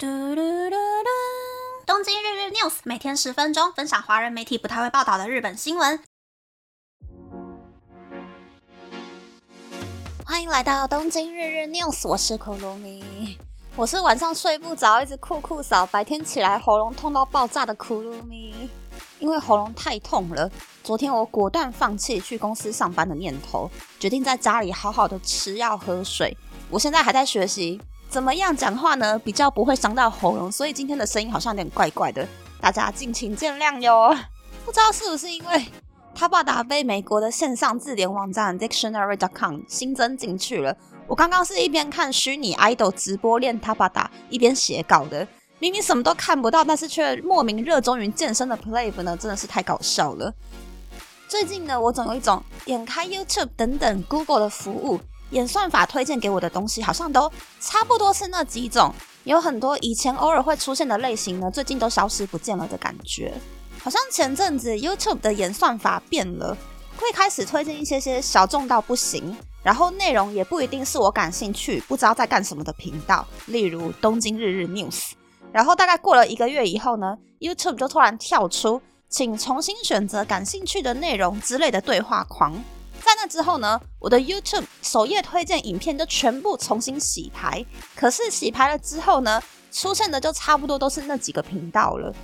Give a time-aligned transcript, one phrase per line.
[0.00, 1.08] 嘟嘟嘟嘟！
[1.84, 5.98] 东京日日 news 每天十分钟，分享华人媒体不太会报道的日本新闻。
[10.24, 13.36] 欢迎来到东京日日 news，我是可露米，
[13.74, 18.70] 我是晚上睡不着，一直酷酷扫，白天起来喉咙痛到爆炸的可露米。
[19.18, 20.48] 因为喉咙太痛了，
[20.84, 23.68] 昨天我果断放弃去公司上班的念头，
[23.98, 26.36] 决定在家里好好的吃药喝水。
[26.70, 27.80] 我现在还在学习。
[28.08, 29.18] 怎么样讲话呢？
[29.18, 32.26] 比较不会伤到喉咙，所以今天的声音好像有点怪怪的，
[32.58, 34.16] 大家敬请见谅哟。
[34.64, 35.66] 不知道是不是因为
[36.14, 40.74] 他爸达被美国的线上字典网站 Dictionary.com 新增进去了。
[41.06, 45.26] 我刚刚是一边看虚拟 idol 直播练他爸达，一边写稿的。
[45.58, 50.32] 明明什么都看不到，但是却莫名热衷于健身的 Play 呢，真的是太搞笑了。
[51.28, 54.98] 最近呢，我总有一种点开 YouTube 等等 Google 的服务。
[55.30, 63.32] 演算法推荐给我的东西好像都差不多是那几种，有很多以前偶尔会出现的类型呢，最近都消失不见了的感觉。
[63.82, 66.56] 好像前阵子 YouTube 的演算法变了，
[66.96, 75.12] 会开始推荐一些些小众到不行，然后内容也不一定是我感兴趣、不知道在干什么的频道，例如东京日日 News。
[75.52, 82.52] 然后大概过了一个月以后呢，YouTube 就突然跳出，请重新选择感兴趣的内容之类的对话框。
[83.08, 87.64] 在那之后呢，我的 YouTube 首页推荐影片就全部重新洗牌。
[87.96, 89.42] 可是洗牌了之后呢，
[89.72, 92.14] 出现的就差不多都是那几个频道了。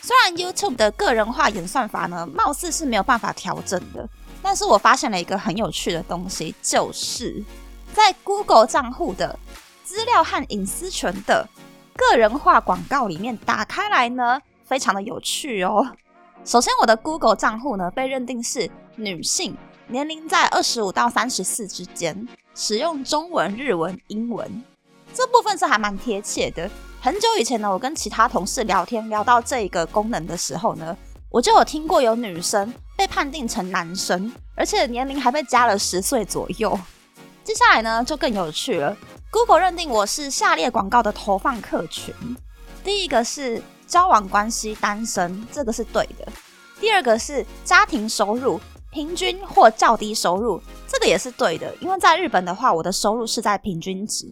[0.00, 4.08] 虽然 YouTube 的个人化演算法呢，貌似是没有办法调整的，
[4.42, 7.40] 但是我发现了一个很有趣的东西，就是
[7.94, 9.38] 在 Google 账户的
[9.84, 11.48] 资料和隐私权的
[11.94, 15.86] 个人化广告里面打开来呢，非常的有趣哦。
[16.44, 19.56] 首先，我的 Google 账户呢被认定是女性。
[19.88, 24.62] 年龄在二十五到三十四之间，使用中文、日文、英文，
[25.12, 26.70] 这部分是还蛮贴切的。
[27.00, 30.96] 很久以前呢，我跟其他同事聊天聊到这个功能的时候呢，
[31.28, 36.78] 我就有听过有女生被判定成男生，而且年龄还被加了十岁左右。
[37.44, 38.96] 接下来呢，就更有趣了。
[39.30, 42.14] Google 认定我是下列广告的投放客群：
[42.84, 46.30] 第一个是交往关系单身，这个是对的；
[46.80, 48.60] 第二个是家庭收入。
[48.92, 54.26] 平均或较低收入，这个也是对的，因为在日本的话，我的收入是在平均值。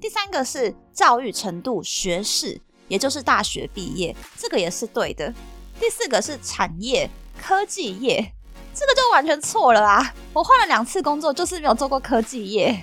[0.00, 5.34] 第三个是教育程度，学士，也就是大学毕业，这个也是对的。
[5.80, 8.32] 第四个是产业，科技业，
[8.72, 10.14] 这个就完全错了啊！
[10.32, 12.80] 我换了两次工作，就是没有做过科技业。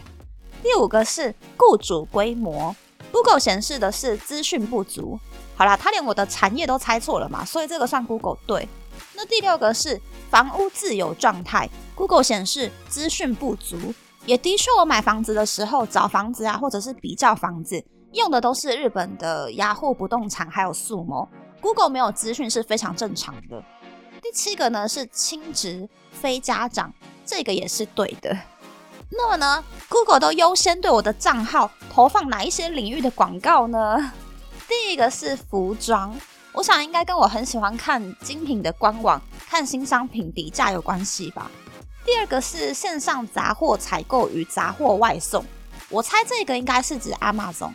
[0.61, 2.75] 第五个是雇主规模
[3.13, 5.17] ，Google 显示的是资讯不足。
[5.55, 8.67] 好啦，他连我的产业都猜错了嘛，所以这个算 Google 对。
[9.13, 13.93] 那第六个是房屋自有状态，Google 显示资讯不足，
[14.25, 21.27] 也的确，我买房子的时候找房子啊，或者是比较房子，用的都是日本的雅虎不动产还有速谋
[21.61, 23.63] ，Google 没有资讯是非常正常的。
[24.21, 26.93] 第七个呢是亲职非家长，
[27.25, 28.35] 这个也是对的。
[29.11, 34.11] 那么呢，Google 都优先对我的账号投放哪一些领域的广告呢？
[34.67, 36.13] 第一个是服装。
[36.55, 41.51] 我想应该跟我很喜欢看精品的官网、看新商品比价有关系吧。
[42.05, 45.43] 第二个是线上杂货采购与杂货外送，
[45.89, 47.73] 我猜这个应该是指 Amazon。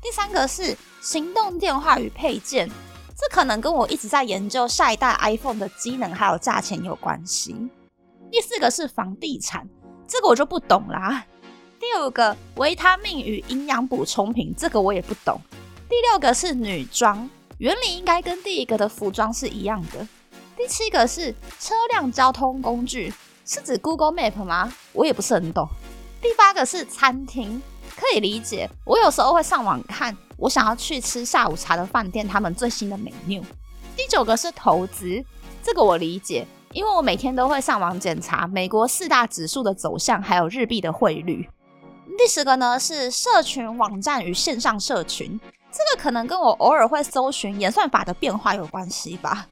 [0.00, 2.66] 第三个是行动电话与配件，
[3.14, 7.54] 这可能跟我一直在研究下一代 iPhone 的机能还有价钱有关系。
[8.32, 9.68] 第四个是房地产，
[10.08, 11.26] 这个我就不懂啦。
[11.78, 15.38] 第五个维他命与营养补充品，这个我也不懂。
[15.90, 17.28] 第六个是女装。
[17.58, 20.06] 原理应该跟第一个的服装是一样的。
[20.56, 23.12] 第七个是车辆交通工具，
[23.44, 24.72] 是指 Google Map 吗？
[24.92, 25.68] 我也不是很懂。
[26.20, 27.62] 第八个是餐厅，
[27.96, 28.68] 可以理解。
[28.84, 33.42] 我有时候会上网看，我想要去吃下午茶的饭店，他们最新的 menu。
[33.96, 35.24] 第九个是投资，
[35.62, 41.48] 这个我理解，因为我每天都会上网检查美国四大指数的走向，还有日币的汇率。
[42.16, 45.38] 第十个呢是社群网站与线上社群。
[45.74, 49.48] 这个可能跟我偶尔会搜寻演算法的变化有关系吧。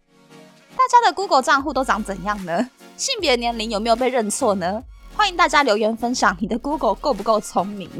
[0.70, 2.70] 大家的 Google 账户都长怎样呢？
[2.96, 4.80] 性别、年龄有没有被认错呢？
[5.16, 7.90] 欢迎大家留言分享你的 Google 够不够聪明。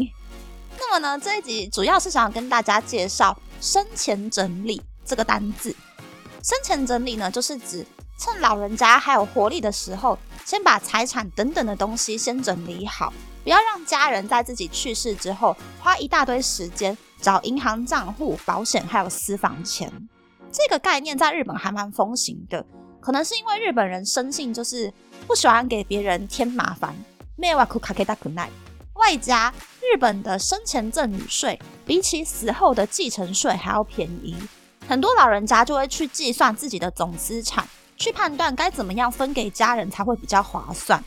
[0.79, 5.75] 那么呢，这一集主要是想跟大家介绍生前整理这个单字。
[6.45, 7.85] 生前整理呢，就是指
[8.19, 16.97] 趁老人家还有活力的时候，先把财产等等的东西先整理好，不要让家人在自己去世之后花一大堆时间。
[17.23, 19.91] 找银行账户、保险还有私房钱，
[20.51, 22.67] 这个概念在日本还蛮风行的。
[23.01, 24.93] 可能是因为日本人生性就是
[25.27, 26.95] 不喜欢给别人添麻烦。
[28.95, 34.37] 外加日本的生前赠与税比起死后的继承税还要便宜，
[34.87, 37.67] 很多老人家就会去计算自己的总资产，
[37.97, 41.03] 去判断该怎么样分给家人才会比较划算。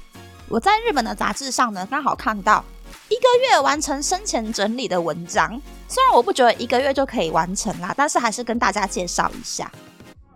[0.49, 2.63] 我在日本的杂志上呢，刚好看到
[3.09, 5.61] 一个月完成生前整理的文章。
[5.87, 9.71] 虽然我不觉得一个月就可以完成啦，但是还是跟大家介绍一下。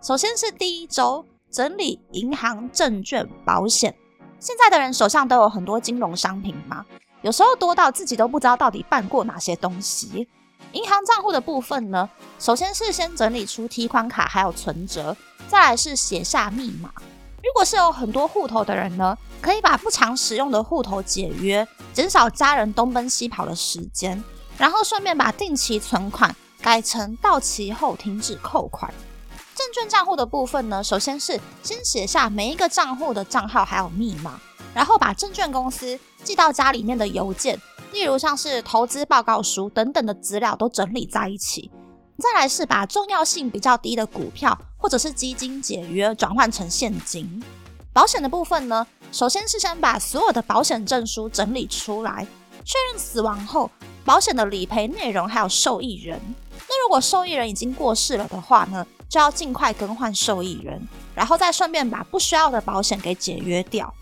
[0.00, 3.94] 首先是第一周整理银行、证券、保险。
[4.38, 6.86] 现在的人手上都有很多金融商品嘛，
[7.20, 10.26] 有时候多到自己都不知道到底办过哪些东西。
[10.72, 12.08] 银行账户的部分呢，
[12.38, 15.14] 首先是先整理出提款卡还有存折，
[15.48, 16.90] 再来是写下密码。
[17.42, 24.22] 如果是有很多户头的人呢，可以把不常使用的户头解约，减少家人东奔西跑的时间，
[24.60, 28.92] 然后顺便把定期存款改成到期后停止扣款。
[29.54, 34.38] 证券账户的部分呢，首先是先写下每一个账户的账号还有密码，
[34.74, 37.58] 然后把证券公司寄到家里面的邮件，
[37.92, 41.70] 例如像是投资报告书等等的资料都整理在一起。
[42.18, 47.42] 再来是把重要性比较低的股票或者是基金解约转换成现金。
[47.94, 52.26] 保险的部分呢，首先是先把所有的保险证书整理出来，
[52.62, 53.70] 确认死亡后
[54.04, 56.20] 保险的理赔内容还有受益人。
[56.68, 58.86] 那如果受益人已经过世了的话呢？
[59.08, 60.80] 就要尽快更换受益人，
[61.16, 63.92] 然后再顺便把不需要的保险给解约掉。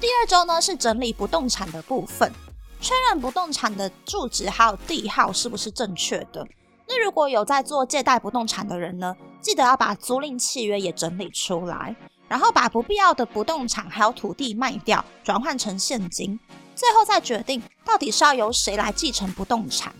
[0.00, 2.32] 第二周呢是整理不动产的部分，
[2.80, 6.44] 确认不动产的住址还有地号是不是正确的。
[6.88, 11.94] 那如果有在做借贷不动产的人呢，记得要把租赁契约也整理出来，
[12.26, 16.40] 然后把不必要的不动产还有土地卖掉，转换成现金，
[16.78, 19.92] 最后再决定到底是要由谁来继承不动产。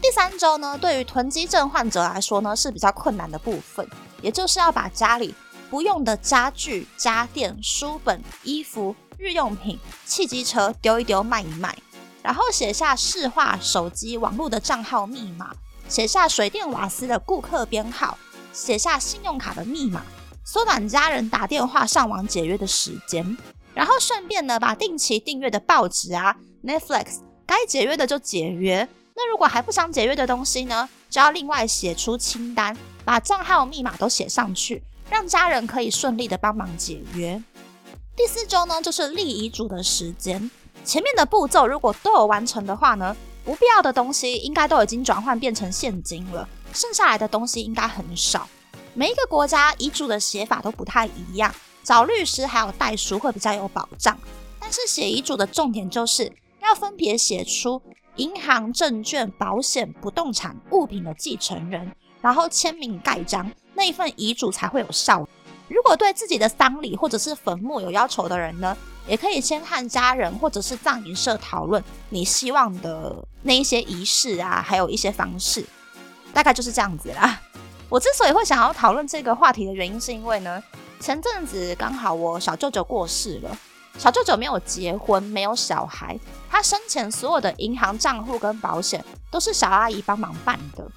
[0.00, 3.84] 第三周呢，对于囤积症患者来说呢，是比较困难的部分，
[4.20, 5.34] 也就是要把家里
[5.68, 9.76] 不用的家具、家电、书本、衣服、日用品、
[10.06, 11.76] 汽机车丢一丢、卖一卖，
[12.22, 15.52] 然后写下市话、手机、网络的账号密码，
[15.88, 18.16] 写下水电瓦斯的顾客编号，
[18.52, 20.02] 写下信用卡的密码，
[20.44, 23.36] 缩短家人打电话上网解约的时间，
[24.02, 28.86] 顺便呢，把定期订阅的报纸啊、Netflix 该解约的就解约。
[29.14, 37.40] 那如果还不想解约的东西呢，就要另外写出清单，把账号密码都写上去，让家人可以顺利的帮忙解约。
[38.16, 40.50] 第四周呢，就是立遗嘱的时间。
[40.84, 48.48] 前面的步骤如果都有完成的话呢，不必要的东西应该都已经转换变成现金了，剩下来的东西应该很少。
[48.94, 54.18] 每一个国家遗嘱的写法都不太一样，找律师还有代书会比较有保障。
[54.60, 57.80] 但是写遗嘱的重点就是要分别写出。
[58.16, 61.90] 银行、证券、保险、不动产物品的继承人，
[62.20, 65.26] 然后签名盖章，那一份遗嘱才会有效。
[65.66, 68.76] 如果对自己的丧礼或者是坟墓有要求的人呢，
[69.08, 75.64] 也可以先和家人或者是葬仪社讨论你希望的那一些仪式啊，还有一些方式，
[76.34, 77.40] 大概就是这样子啦。
[77.88, 80.62] 我之所以会想要讨论这个话题的原因，是因为呢，
[81.02, 83.58] 前阵子刚好我小舅舅过世了。
[83.98, 86.16] 小舅舅没有结婚，没有小孩，
[86.48, 90.88] 他生前所有的银行账户跟保险都是小阿姨帮忙办的。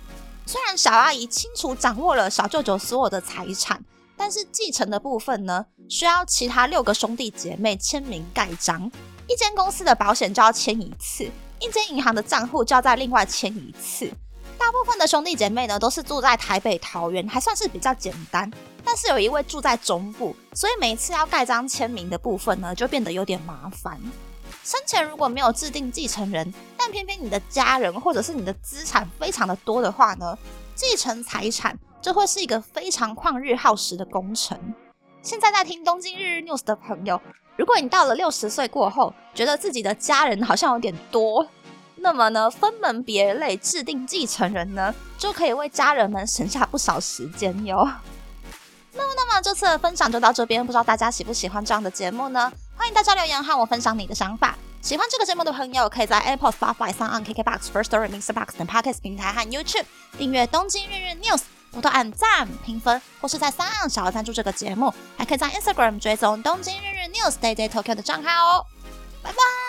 [0.46, 3.84] 虽然小阿姨清楚掌握了小舅舅所有的财产，
[4.16, 8.92] 但是继承的部分呢，需要其他六个兄弟姐妹签名盖章。
[9.28, 11.24] 一间公司的保险就要签一次，
[11.60, 14.08] 一间银行的账户就要再另外签一次。
[14.56, 18.50] 大部分的兄弟姐妹呢，都是住在台北、桃园，还算是比较简单。
[18.86, 24.00] 但是有一位住在中部，所以每次要盖章签名的部分呢，就变得有点麻烦。
[24.64, 30.38] 生前如果没有制定继承人，但偏偏你的家人或者是你的资产非常的多的话呢，
[30.76, 34.58] 继承财产就会是一个非常旷日耗时的工程。
[35.22, 37.20] 现在在听东京日日 news 的朋友，
[37.58, 41.48] 如果你到了六十岁过后，觉得自己的家人好像有点多。
[41.98, 47.88] 那么呢，分门别类制定继承人呢，就可以为家人们省下不少时间哟。
[48.96, 52.52] 那么，那么这次的分享就到这边，不知道大家喜不喜欢这样的节目呢？
[52.78, 54.56] 欢迎大家留言和我分享你的想法。
[54.82, 58.34] 喜欢这个节目的朋友，可以在 Apple、Spotify、s o n KKBox、First Story、Mr.
[58.34, 59.86] Box 等 Podcast 平台和 YouTube
[60.18, 61.38] 订阅《东京日日 News》，
[61.72, 68.66] 多多按赞、评分，或是在三岸小额赞助这个节目，还可以在 Instagram 追踪《东京日日 News》Day Day Tokyo 的账号哦。
[69.24, 69.65] 拜拜。